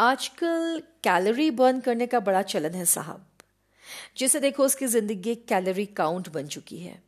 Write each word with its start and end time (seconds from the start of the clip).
आजकल 0.00 0.82
calorie 1.04 1.50
burn 1.50 1.80
करने 1.80 2.06
का 2.06 2.20
बड़ा 2.20 2.42
चलन 2.42 2.70
है 2.70 2.84
साहब। 2.84 3.26
जिसे 4.16 4.40
देखो 4.40 4.64
उसकी 4.64 4.86
ज़िंदगी 4.86 5.30
एक 5.30 5.46
कैलोरी 5.48 5.86
काउंट 5.86 6.28
बन 6.28 6.46
चुकी 6.46 6.78
है। 6.78 7.02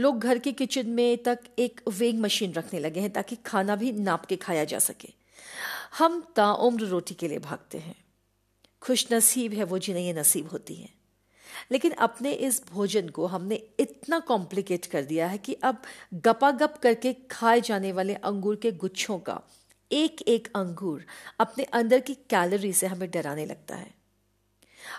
लोग 0.00 0.20
घर 0.20 0.38
के 0.38 0.52
किचन 0.52 0.86
में 0.86 1.22
तक 1.22 1.38
एक 1.58 1.80
वेइंग 1.88 2.20
मशीन 2.20 2.52
रखने 2.52 2.80
लगे 2.80 3.00
हैं 3.00 3.10
ताकि 3.10 3.36
खाना 3.36 3.76
भी 3.76 3.92
नाप 3.92 4.24
के 4.24 4.36
खाया 4.36 4.64
जा 4.64 4.78
सके। 4.78 5.08
हम 5.98 6.32
ताउम्र 6.36 6.84
रोटी 6.84 7.14
के 7.14 7.28
लिए 7.28 7.38
भागते 7.38 7.78
हैं। 7.78 7.94
खुश 8.82 9.12
नसीब 9.12 9.52
है 9.52 9.64
वो 9.64 9.78
जिन्हें 9.78 10.04
ये 10.04 10.12
नसीब 10.12 10.48
होती 10.48 10.74
है। 10.74 10.88
लेकिन 11.72 11.92
अपने 11.92 12.32
इस 12.32 12.62
भोजन 12.70 13.08
को 13.08 13.26
हमने 13.26 13.62
इतना 13.80 14.18
कॉम्प्लिकेट 14.18 14.86
कर 14.86 15.04
दिया 15.04 15.26
है 15.26 15.38
कि 15.38 15.54
अब 15.54 15.82
गपागप 16.14 16.80
करके 16.82 17.12
खाए 17.12 17.60
जाने 17.60 17.92
वाले 17.92 18.14
अंगूर 18.14 18.56
के 18.56 18.72
गुच्छों 18.72 19.18
का 19.18 19.40
एक 19.90 20.22
एक 20.22 20.48
अंगूर 20.56 21.04
अपने 21.40 21.64
अंदर 21.64 22.00
की 22.00 22.14
कैलोरी 22.30 22.72
से 22.72 22.86
हमें 22.86 23.10
डराने 23.10 23.46
लगता 23.46 23.76
है। 23.76 23.90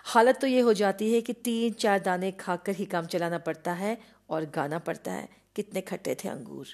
हालत 0.06 0.40
तो 0.42 0.48
ये 0.48 0.60
हो 0.60 0.74
जाती 0.74 1.14
है 1.14 1.22
कि 1.22 1.34
तीन 1.34 1.74
चार 1.74 2.00
दाने 2.00 2.32
खाकर 2.32 2.76
ही 2.76 2.86
काम 2.86 3.06
चलाना 3.06 3.38
पड़ता 3.38 3.74
है 3.74 3.98
और 4.30 4.46
गाना 4.46 4.80
पड़ता 4.80 5.12
है 5.12 5.30
कितने 5.56 5.82
खट्टे 5.82 6.16
थे 6.16 6.30
अंगूर। 6.30 6.68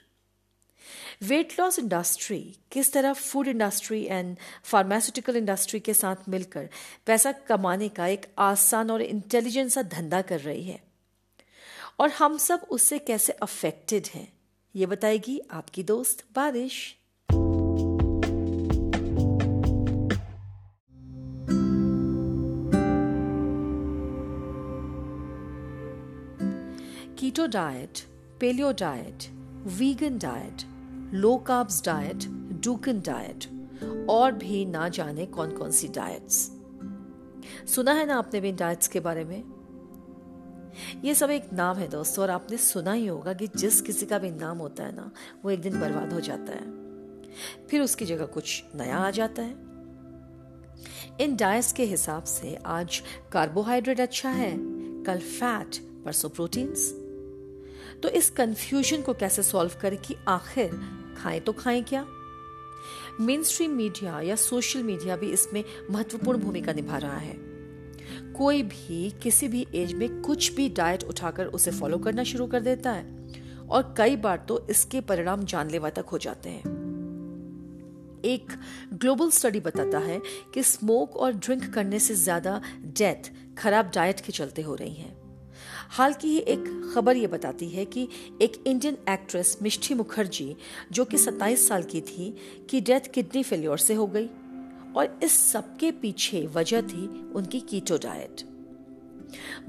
वेट 1.24 1.54
लॉस 1.60 1.80
इंडस्ट्री 1.80 2.40
किस 2.72 2.92
तरह 2.94 3.14
food 3.14 3.48
industry 3.48 4.04
and 4.06 4.36
pharmaceutical 4.64 5.36
industry 5.36 5.80
के 5.80 5.94
साथ 5.94 6.30
मिलकर 6.30 6.70
पैसा 7.06 7.32
कमाने 7.32 7.90
का 7.90 8.08
एक 8.08 8.26
आसान 8.38 8.92
और 8.92 9.02
इंटेलिजेंट 9.02 9.72
सा 9.72 9.82
धंधा 9.82 10.22
कर 10.22 10.40
रही 10.40 10.64
है। 10.64 10.80
और 12.00 12.10
हम 12.10 12.38
सब 12.38 12.68
उससे 12.70 13.00
कैसे 13.00 13.34
अफेक्टेड 13.34 14.08
हैं, 14.16 14.28
ये 14.76 14.86
बताएगी 14.86 15.40
आपकी 15.52 15.84
दोस्त 15.84 16.24
बारिश। 16.36 16.96
Keto 27.36 27.48
diet 27.48 28.00
paleo 28.40 28.72
diet 28.72 29.24
vegan 29.68 30.18
diet 30.18 30.62
low 31.14 31.36
carbs 31.38 31.84
diet 31.86 32.26
Dukan 32.64 33.00
diet 33.00 33.46
और 34.10 34.32
भी 34.32 34.66
ना 34.66 34.88
जाने 34.90 35.26
कौन 35.26 35.52
कौन 35.52 35.72
सी 35.72 35.88
डाइट्स 35.88 36.38
सुना 37.76 37.94
है 37.94 38.06
ना 38.06 38.18
आपने 38.18 38.42
भी 38.42 38.52
डाइट्स 38.52 38.88
के 38.88 39.00
बारे 39.00 39.24
में? 39.24 39.44
ये 41.06 41.16
सब 41.16 41.30
एक 41.30 41.54
नाम 41.54 41.78
है 41.78 41.88
दोस्तों, 41.88 42.24
और 42.24 42.30
आपने 42.30 42.58
सुना 42.58 42.92
ही 42.92 43.08
होगा 43.08 43.34
कि 43.34 43.48
जिस 43.48 43.82
किसी 43.82 44.06
का 44.06 44.18
भी 44.18 44.32
नाम 44.32 44.58
होता 44.58 44.84
है 44.84 44.96
ना, 44.96 45.12
वो 45.46 45.52
एक 45.52 45.62
दिन 45.62 45.80
बर्बाद 45.80 46.14
हो 46.14 46.20
जाता 46.20 46.54
है। 46.54 47.68
फिर 47.68 47.82
उसकी 47.82 48.06
जगह 48.06 48.26
कुछ 48.26 48.64
नया 48.76 48.98
आ 48.98 49.12
जाता 49.12 49.42
है। 49.42 49.56
इन 51.20 51.36
डाइट्स 51.36 51.74
के 51.74 51.84
हिसाब 51.84 52.24
से 52.24 52.58
आज 52.66 53.02
कार्बोहाइड्रेट 53.32 54.00
अच्छा 54.00 54.30
है, 54.30 54.54
कल 55.04 55.20
फैट 55.20 55.84
परसों 56.06 56.30
प्रोटीन्स 56.30 57.05
तो 58.04 58.10
इस 58.10 58.30
कंफ्यूजन 58.30 59.02
को 59.02 59.14
कैसे 59.14 59.44
सॉल्व 59.44 59.72
करें 59.82 59.98
कि 59.98 60.16
आखिर 60.28 60.80
खाएँ 61.18 61.40
तो 61.40 61.54
खाएँ 61.54 61.84
क्या? 61.84 62.06
मेन 63.22 63.44
स्ट्रीम 63.44 63.72
मीडिया 63.72 64.20
या 64.22 64.36
सोशल 64.36 64.84
मीडिया 64.84 65.16
भी 65.16 65.32
इसमें 65.32 65.64
महत्वपूर्ण 65.92 66.40
भूमिका 66.40 66.74
निभा 66.74 66.98
रहा 66.98 67.18
है। 67.18 67.36
कोई 68.34 68.64
भी, 68.64 69.10
किसी 69.24 69.48
भी 69.48 69.66
एज 69.76 69.94
में 69.94 70.22
कुछ 70.22 70.54
भी 70.54 70.70
डाइट 70.70 71.04
उठाकर 71.04 71.46
उसे 71.48 71.72
फॉलो 71.72 71.98
करना 71.98 72.24
शुरू 72.24 72.48
कर 72.48 72.60
देता 72.60 72.92
है 72.92 73.04
और 73.68 73.94
कई 73.98 74.16
बार 74.16 74.46
तो 74.48 74.66
इसके 74.70 75.02
परिणाम 75.02 75.44
जानलेवा 75.44 75.90
तक 75.90 76.06
हो 76.06 76.18
जाते 76.18 76.50
हैं। 76.50 76.74
एक 78.26 78.52
ग्लोबल 78.94 79.30
स्टडी 79.30 79.60
बताता 79.60 80.00
है 80.00 80.22
कि 80.54 80.64
स्मोक 80.64 81.16
और 81.16 81.34
ड्रिंक 81.34 81.74
करने 81.74 82.00
से 82.00 82.16
ज़्यादा 82.16 82.62
डेथ 82.98 83.32
खराब 83.58 83.92
डाइट 83.96 84.20
के 84.20 84.32
चलते 84.32 84.62
हो 84.62 84.76
रही 84.76 84.94
है। 84.94 85.25
हाल 85.90 86.14
की 86.14 86.28
ही 86.28 86.38
एक 86.38 86.92
खबर 86.96 87.18
ये 87.18 87.28
बताती 87.28 87.70
है 87.70 87.86
कि 87.86 88.08
एक 88.42 88.64
इंडियन 88.68 88.98
एक्ट्रेस 89.10 89.58
मिष्ठी 89.62 89.94
मुखर्जी, 89.94 90.56
जो 90.92 91.06
कि 91.06 91.18
27 91.18 91.68
साल 91.68 91.84
की 91.84 92.02
थी, 92.02 92.36
की 92.70 92.82
डेथ 92.82 93.00
किडनी 93.00 93.44
फेल्योर 93.44 93.78
से 93.78 93.94
हो 93.94 94.08
गई 94.08 94.28
और 94.96 95.20
इस 95.24 95.52
सबके 95.52 95.92
पीछे 95.92 96.48
वजह 96.48 96.82
थी 96.82 97.32
उनकी 97.32 97.60
कीटो 97.60 97.98
डाइट। 97.98 98.42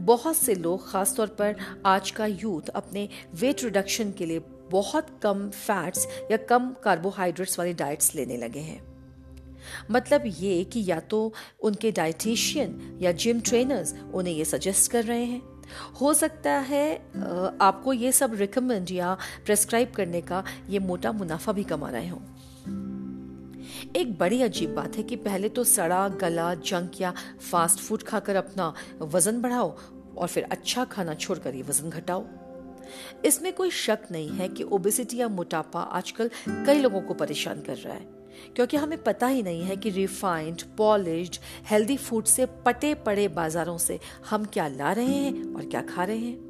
बहुत 0.01 0.37
से 0.37 0.55
लोग, 0.55 0.91
खासतौर 0.91 1.27
पर 1.27 1.57
आज 1.87 2.11
का 2.11 2.27
यूथ, 2.27 2.69
अपने 2.69 3.09
वेट 3.35 3.65
रिडक्शन 3.65 4.13
के 4.13 4.27
लिए 4.27 4.39
बहुत 4.71 5.21
कम 5.23 5.51
फैट्स 5.51 6.07
या 6.31 6.37
कम 6.37 6.75
कार्बोहाइड्रेट्स 6.85 7.59
वाली 7.59 7.73
डाइट्स 7.73 8.15
लेने 8.15 8.37
लगे 8.37 8.61
हैं। 8.61 8.97
मतलब 9.91 10.23
ये 10.27 10.65
कि 10.65 10.85
या 10.87 11.01
तो 11.01 11.33
उनके 11.61 11.93
डाइटिशियन 11.93 12.99
या 13.03 13.13
जिम 13.13 13.41
ट्रेनर्स 13.41 13.95
उन्हें 14.15 14.35
ये 14.35 14.45
सजेस्ट 14.45 14.91
कर 14.91 15.05
रहे 15.05 15.25
हैं। 15.25 15.56
हो 16.01 16.15
सकता 16.15 16.51
है 16.51 16.95
आपको 17.61 17.93
ये 17.93 18.13
सब 18.13 18.35
रिकमेंड 18.35 18.91
या 18.91 19.17
प्रेस्क्राइब 19.45 19.93
करने 19.97 20.21
का 20.21 20.45
ये 20.69 20.79
मोटा 20.79 21.13
मुनाफा 21.13 21.53
भी 21.53 21.65
कमा 21.65 21.91
रहे 21.91 22.09
हो। 22.09 22.23
एक 23.97 24.19
बड़ी 24.19 24.43
अजीब 24.43 24.75
बात 24.75 24.97
है 24.97 25.03
कि 25.03 25.17
पहले 25.17 25.49
तो 25.49 25.65
सड़ा, 25.65 26.09
गला 26.09 26.55
जंक 26.55 27.01
या 27.01 27.13
फास्ट 27.51 27.79
फ़ूड 27.79 28.03
खाकर 28.03 28.37
अपना 28.37 28.73
वज़न 29.01 29.41
बढ़ाओ 29.41 29.77
और 30.17 30.29
फिर 30.29 30.45
अच्छा 30.51 30.85
खाना 30.85 31.15
छोड़कर 31.15 31.55
ये 31.55 31.63
वज़न 31.63 31.91
घटाओ। 31.91 32.25
इसमें 33.25 33.53
कोई 33.53 33.71
शक 33.71 34.07
नहीं 34.11 34.29
है 34.31 34.49
कि 34.49 34.63
ओबेसिटी 34.65 35.17
या 35.17 35.29
मोटापा 35.29 35.81
आजकल 35.81 36.31
कई 36.49 36.81
लोगों 36.81 37.01
को 37.01 37.15
परेशान 37.15 37.61
कर 37.61 37.77
रहा 37.77 37.95
है, 37.95 38.07
क्योंकि 38.57 38.77
हमें 38.77 39.03
पता 39.03 39.27
ही 39.27 39.43
नहीं 39.43 39.63
है 39.63 39.77
कि 39.77 39.91
रिफाइंड 39.91 40.63
पॉलिश्ड 40.79 41.37
हेल्दी 41.71 41.97
फ़ूड 41.99 42.25
से 42.27 42.47
पटे 42.67 42.95
पड़े 43.07 43.29
बाजारों 43.31 43.79
से 43.79 43.99
हम 44.31 44.45
क्या 44.47 44.67
ला 44.69 44.93
रहे 44.93 45.15
हैं 45.15 45.55
और 45.55 45.65
क्या 45.67 45.83
खा 45.85 46.05
रहे 46.05 46.19
हैं। 46.19 46.45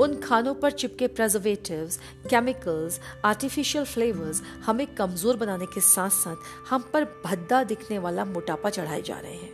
उन 0.00 0.14
खानों 0.20 0.54
पर 0.54 0.70
चिपके 0.72 1.06
प्रेजर्वेटिव्स 1.08 1.98
केमिकल्स 2.30 3.00
आर्टिफिशियल 3.24 3.84
फ्लेवर्स 3.84 4.42
हमें 4.66 4.86
कमज़ोर 4.94 5.36
बनाने 5.36 5.66
के 5.66 5.80
साथ 5.82 6.10
साथ 6.12 6.70
हम 6.70 6.90
पर 6.92 7.04
भद्दा 7.24 7.62
दिखने 7.64 7.98
वाला 7.98 8.24
मोटापा 8.24 8.70
चढ़ाए 8.70 9.02
जा 9.02 9.18
रहे 9.18 9.34
हैं। 9.34 9.53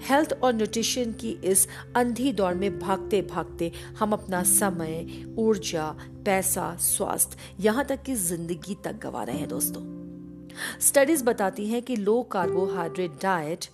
हेल्थ 0.00 0.32
और 0.42 0.54
न्यूट्रिशन 0.54 1.12
की 1.12 1.30
इस 1.44 1.66
अंधी 1.96 2.32
दौड़ 2.32 2.54
में 2.54 2.78
भागते 2.78 3.22
भागते 3.22 3.70
हम 3.98 4.12
अपना 4.12 4.42
समय, 4.42 5.06
ऊर्जा, 5.38 5.88
पैसा, 6.24 6.74
स्वास्थ्य 6.76 7.36
यहाँ 7.60 7.84
तक 7.84 8.02
कि 8.02 8.14
ज़िंदगी 8.14 8.76
तक 8.84 8.98
गवा 9.02 9.22
रहे 9.22 9.38
हैं 9.38 9.48
दोस्तों। 9.48 9.82
स्टडीज़ 10.80 11.24
बताती 11.24 11.66
हैं 11.66 11.82
कि 11.82 11.96
लो 11.96 12.22
कार्बोहाइड्रेट 12.22 13.22
डाइट 13.22 13.64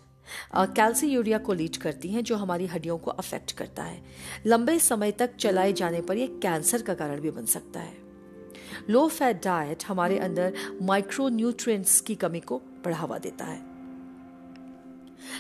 कैल्सी 0.55 1.07
यूरिया 1.07 1.39
को 1.39 1.53
लीड 1.53 1.77
करती 1.77 2.09
हैं, 2.09 2.23
जो 2.25 2.37
हमारी 2.37 2.67
हड्डियों 2.67 2.97
को 2.99 3.11
अफेक्ट 3.13 3.53
करता 3.53 3.83
है। 3.83 4.03
लंबे 4.47 4.79
समय 4.79 5.13
तक 5.13 5.37
चलाए 5.37 5.73
जाने 5.73 6.01
पर 6.01 6.17
यह 6.17 6.39
कैंसर 6.43 6.83
का 6.83 6.95
कारण 6.95 7.21
भी 7.21 7.31
बन 7.31 7.45
सकता 7.47 7.81
है। 7.81 7.95
लो 8.91 9.07
फैट 9.09 9.43
डाइट 9.45 9.85
हमारे 9.89 10.19
अंदर 10.19 10.53
माइक्रो 10.83 11.29
न्यूट्रिएंट्स 11.29 12.01
की 12.01 12.15
कमी 12.15 12.41
को 12.41 12.59
बढ़ावा 12.85 13.19
देता 13.19 13.45
है। 13.45 13.76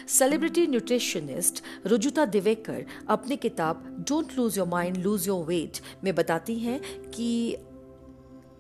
सेलिब्रिटी 0.09 0.66
न्यूट्रिशनिस्ट 0.66 1.62
रुजुता 1.87 2.25
दिवेकर 2.25 2.84
अपनी 3.09 3.37
किताब 3.37 4.04
don't 4.09 4.37
lose 4.38 4.59
your 4.59 4.69
mind 4.69 4.97
lose 4.97 5.28
your 5.28 5.44
weight 5.44 5.81
में 6.04 6.14
बताती 6.14 6.59
हैं 6.59 6.81
कि 7.10 7.56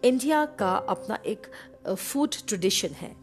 इंडिया 0.04 0.44
का 0.44 0.74
अपना 0.76 1.18
एक 1.26 1.46
फ़ूड 1.88 2.34
ट्रेडिशन 2.48 2.88
है। 2.88 3.14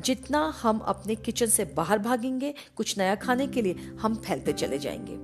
जितना 0.00 0.54
हम 0.62 0.78
अपने 0.78 1.14
किचन 1.14 1.46
से 1.46 1.64
बाहर 1.64 1.98
भागेंगे, 1.98 2.54
कुछ 2.76 2.98
नया 2.98 3.14
खाने 3.14 3.46
के 3.46 3.62
लिए 3.62 3.76
हम 4.00 4.14
फैलते 4.14 4.52
चले 4.52 4.78
जाएँगे। 4.78 5.16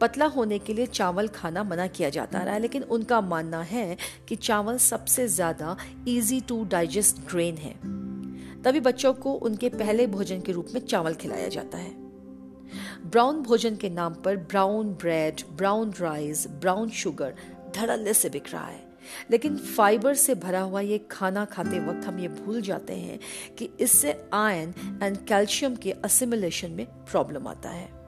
पतला 0.00 0.26
होने 0.26 0.58
के 0.58 0.74
लिए 0.74 0.86
चावल 0.86 1.28
खाना 1.28 1.64
मना 1.64 1.86
किया 1.86 2.08
जाता 2.10 2.42
रहा 2.42 2.54
है, 2.54 2.60
लेकिन 2.60 2.82
उनका 2.82 3.20
मानना 3.20 3.62
है 3.62 3.96
कि 4.28 4.36
चावल 4.36 4.78
सबसे 4.78 5.28
ज़्यादा 5.28 5.76
इजी 6.08 6.40
टू 6.40 6.64
डाइजेस्ट 6.64 7.16
ग्रेन 7.30 7.56
है। 7.56 7.99
तभी 8.64 8.80
बच्चों 8.80 9.14
को 9.14 9.32
उनके 9.32 9.68
पहले 9.68 10.06
भोजन 10.06 10.40
के 10.40 10.52
रूप 10.52 10.66
में 10.74 10.80
चावल 10.80 11.14
खिलाया 11.14 11.48
जाता 11.48 11.78
है। 11.78 11.90
ब्राउन 13.10 13.42
भोजन 13.42 13.76
के 13.76 13.88
नाम 13.88 14.14
पर 14.14 14.36
brown 14.36 14.92
bread, 14.92 15.40
brown 15.52 15.92
rice, 16.00 16.46
brown 16.48 16.90
sugar 16.90 17.34
धड़ल्ले 17.76 18.14
से 18.14 18.28
बिक 18.28 18.44
रहा 18.52 18.66
है। 18.66 18.90
लेकिन 19.30 19.56
फाइबर 19.56 20.14
से 20.14 20.34
भरा 20.34 20.60
हुआ 20.60 20.80
ये 20.80 20.98
खाना 21.10 21.44
खाते 21.44 21.86
वक्त 21.86 22.06
हम 22.06 22.18
ये 22.18 22.28
भूल 22.28 22.60
जाते 22.60 22.92
हैं 22.92 23.20
कि 23.58 23.70
इससे 23.80 24.24
आयन 24.32 25.00
एंड 25.02 25.16
कैल्शियम 25.16 25.76
के 25.76 25.92
असिमुलेशन 25.92 26.70
में 26.70 26.86
प्रॉब्लम 26.86 27.48
आता 27.48 27.70
है। 27.70 27.99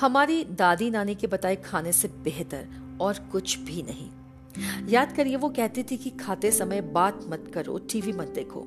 हमारी 0.00 0.42
दादी 0.52 0.90
नानी 0.90 1.14
के 1.14 1.26
बताए 1.26 1.56
खाने 1.56 1.92
से 1.92 2.08
बेहतर 2.24 2.66
और 3.00 3.18
कुछ 3.32 3.58
भी 3.58 3.82
नहीं। 3.82 4.10
याद 4.88 5.12
करिए, 5.12 5.36
वो 5.36 5.48
कहती 5.48 5.82
थी 5.82 5.96
कि 5.96 6.10
खाते 6.10 6.50
समय 6.52 6.80
बात 6.80 7.20
मत 7.28 7.50
करो, 7.54 7.78
टीवी 7.92 8.12
मत 8.12 8.28
देखो। 8.28 8.66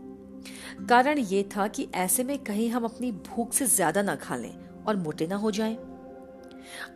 कारण 0.90 1.18
ये 1.20 1.44
था 1.56 1.68
कि 1.68 1.88
ऐसे 1.96 2.24
में 2.24 2.38
कहीं 2.40 2.70
हम 2.70 2.84
अपनी 2.84 3.12
भूख 3.12 3.54
से 3.54 3.66
ज़्यादा 3.66 4.02
ना 4.02 4.16
खा 4.16 4.36
लें 4.36 4.54
और 4.86 4.96
मोटे 4.96 5.28
ना 5.28 5.36
हो 5.36 5.52
जाएँ। 5.52 5.76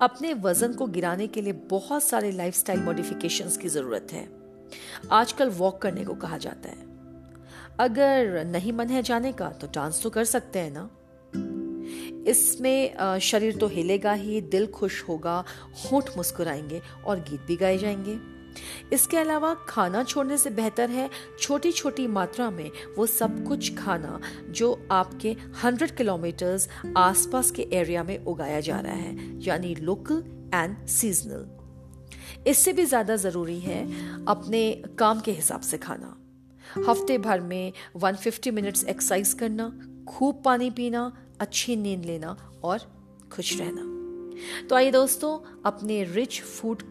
अपने 0.01 0.33
वज़न 0.33 0.73
को 0.73 0.87
गिराने 0.87 1.27
के 1.27 1.41
लिए 1.41 1.53
बहुत 1.69 2.03
सारे 2.03 2.31
लाइफस्टाइल 2.31 2.79
मॉडिफिकेशंस 2.79 3.57
की 3.57 3.69
ज़रूरत 3.69 4.07
है। 4.11 4.27
आजकल 5.11 5.49
वॉक 5.49 5.81
करने 5.81 6.03
को 6.05 6.13
कहा 6.15 6.37
जाता 6.37 6.69
है। 6.69 6.89
अगर 7.79 8.43
नहीं 8.45 8.73
मन 8.73 8.89
है 8.89 9.01
जाने 9.03 9.31
का 9.31 9.49
तो 9.51 9.67
डांस 9.67 10.01
तो 10.03 10.09
कर 10.09 10.25
सकते 10.25 10.59
हैं 10.59 10.71
ना? 10.71 10.89
इसमें 12.27 13.19
शरीर 13.21 13.57
तो 13.57 13.67
हिलेगा 13.67 14.13
ही, 14.13 14.41
दिल 14.41 14.67
खुश 14.67 15.03
होगा, 15.03 15.43
होठ 15.83 16.09
मुस्कुराएँगे 16.17 16.81
और 17.05 17.19
गीत 17.19 17.41
भी 17.41 17.55
गाए 17.55 17.77
जाएँगे। 17.77 18.19
इसके 18.93 19.17
अलावा 19.17 19.53
खाना 19.67 20.03
छोड़ने 20.03 20.37
से 20.37 20.49
बेहतर 20.49 20.89
है 20.89 21.09
छोटी 21.39 21.71
छोटी 21.71 22.07
मात्रा 22.07 22.49
में 22.51 22.71
वो 22.97 23.05
सब 23.05 23.43
कुछ 23.47 23.75
खाना 23.77 24.19
जो 24.49 24.87
आपके 24.91 25.35
100 25.63 25.91
किलोमीटर्स 25.91 26.67
आसपास 26.97 27.51
के 27.51 27.67
एरिया 27.73 28.03
में 28.03 28.17
उगाया 28.17 28.59
जा 28.59 28.79
रहा 28.79 28.93
है, 28.93 29.15
यानी 29.43 29.73
लोकल 29.75 30.23
एंड 30.53 30.85
सीजनल। 30.87 31.49
इससे 32.47 32.73
भी 32.73 32.85
ज़्यादा 32.85 33.15
ज़रूरी 33.15 33.59
है 33.59 33.83
अपने 34.25 34.71
काम 34.99 35.19
के 35.19 35.31
हिसाब 35.31 35.61
से 35.61 35.77
खाना। 35.77 36.17
हफ़्ते 36.87 37.17
भर 37.17 37.41
में 37.41 37.73
150 37.97 38.51
मिनट्स 38.51 38.83
एक्सरसाइज 38.83 39.33
करना, 39.33 39.71
खूब 40.07 40.41
पानी 40.45 40.69
पीना 40.69 41.11
अच्छी 41.41 41.75
नींद 41.75 42.05
लेना 42.05 42.35
और 42.63 42.79
खुश 43.31 43.59
रहना। 43.59 44.67
तो 44.67 44.75
आइए 44.75 44.91
दोस्तों, 44.91 45.37
अपने 45.65 46.03
रिच 46.03 46.41
फ़ूड 46.41 46.83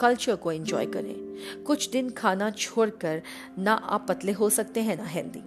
कल्चर 0.00 0.36
को 0.36 0.52
एंजॉय 0.52 0.86
करें। 0.86 1.62
कुछ 1.64 1.90
दिन 1.90 2.10
खाना 2.10 2.50
छोड़कर 2.50 3.22
ना 3.58 3.72
आप 3.72 4.06
पतले 4.08 4.32
हो 4.32 4.50
सकते 4.50 4.82
हैं, 4.82 4.96
ना 4.96 5.04
हेल्दी 5.04 5.42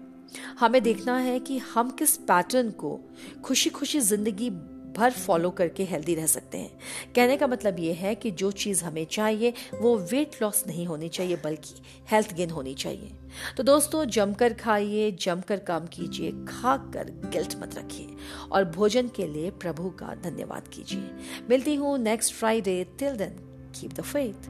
हमें 0.59 0.81
देखना 0.83 1.17
है 1.17 1.39
कि 1.39 1.57
हम 1.57 1.89
किस 1.89 2.15
पैटर्न 2.17 2.71
को 2.71 2.99
खुशी 3.43 3.69
खुशी 3.69 3.99
ज़िंदगी 3.99 4.49
भर 4.97 5.11
फॉलो 5.11 5.49
करके 5.49 5.83
हेल्दी 5.83 6.15
रह 6.15 6.25
सकते 6.25 6.57
हैं। 6.57 6.79
कहने 7.15 7.37
का 7.37 7.47
मतलब 7.47 7.79
ये 7.79 7.93
है 7.93 8.15
कि 8.15 8.31
जो 8.31 8.51
चीज़ 8.51 8.85
हमें 8.85 9.05
चाहिए, 9.05 9.53
वो 9.81 9.97
वेट 9.97 10.31
लॉस 10.41 10.63
नहीं 10.67 10.85
होनी 10.85 11.09
चाहिए, 11.09 11.35
बल्कि 11.35 11.81
हेल्थ 12.11 12.33
गेन 12.33 12.49
होनी 12.49 12.73
चाहिए। 12.73 13.11
तो 13.57 13.63
दोस्तों, 13.63 14.05
जमकर 14.05 14.53
खाइए, 14.53 15.11
जमकर 15.11 15.59
काम 15.59 15.87
कीजिए, 15.87 16.31
खाकर 16.31 17.29
गिल्ट 17.33 17.55
मत 17.59 17.75
रखिए। 17.75 18.07
और 18.51 18.65
भोजन 18.65 19.07
के 19.07 19.27
लिए 19.27 19.49
प्रभु 19.49 19.89
का 19.89 20.15
धन्यवाद 20.15 20.67
कीजिए। 20.67 21.11
मिलती 21.49 21.75
हूँ 21.75 21.97
next 21.97 22.33
Friday 22.33 22.87
till 22.99 23.15
then 23.15 23.39
keep 23.75 23.93
the 23.93 24.01
faith 24.01 24.49